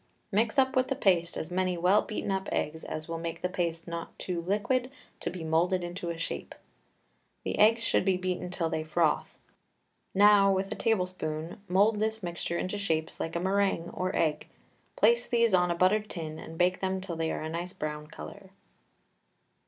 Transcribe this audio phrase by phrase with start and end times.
[0.31, 3.47] Mix up with the paste as many well beaten up eggs as will make the
[3.49, 4.89] paste not too liquid
[5.19, 6.55] to be moulded into a shape.
[7.43, 9.37] The eggs should be beaten till they froth.
[10.15, 14.47] Now, with a tablespoon, mould this mixture into shapes like a meringue or egg;
[14.95, 18.07] place these on a buttered tin and bake them till they are a nice brown
[18.07, 18.49] colour.